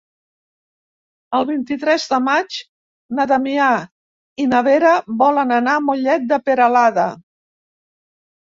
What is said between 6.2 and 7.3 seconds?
de Peralada.